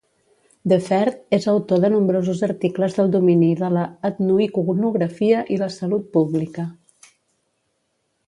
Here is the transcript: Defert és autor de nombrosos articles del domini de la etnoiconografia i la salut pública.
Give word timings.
Defert 0.71 1.35
és 1.37 1.43
autor 1.51 1.81
de 1.83 1.89
nombrosos 1.95 2.39
articles 2.47 2.95
del 3.01 3.11
domini 3.15 3.51
de 3.59 3.69
la 3.75 3.83
etnoiconografia 4.09 5.43
i 5.57 5.61
la 5.65 5.71
salut 5.77 6.09
pública. 6.17 6.67